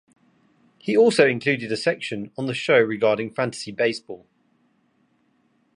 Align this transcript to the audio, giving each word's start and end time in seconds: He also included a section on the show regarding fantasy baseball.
He 0.79 0.97
also 0.97 1.27
included 1.27 1.71
a 1.71 1.77
section 1.77 2.31
on 2.35 2.47
the 2.47 2.55
show 2.55 2.79
regarding 2.79 3.29
fantasy 3.35 3.71
baseball. 3.71 4.25